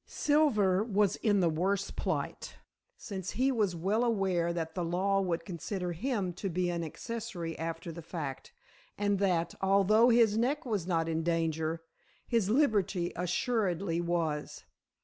Silver 0.07 0.83
was 0.83 1.15
in 1.17 1.41
the 1.41 1.49
worst 1.51 1.95
plight, 1.95 2.55
since 2.97 3.33
he 3.33 3.51
was 3.51 3.75
well 3.75 4.03
aware 4.03 4.51
that 4.51 4.73
the 4.73 4.83
law 4.83 5.21
would 5.21 5.45
consider 5.45 5.91
him 5.91 6.33
to 6.33 6.49
be 6.49 6.71
an 6.71 6.83
accessory 6.83 7.55
after 7.59 7.91
the 7.91 8.01
fact, 8.01 8.51
and 8.97 9.19
that, 9.19 9.53
although 9.61 10.09
his 10.09 10.39
neck 10.39 10.65
was 10.65 10.87
not 10.87 11.07
in 11.07 11.21
danger, 11.21 11.83
his 12.25 12.49
liberty 12.49 13.13
assuredly 13.15 14.01
was. 14.01 14.63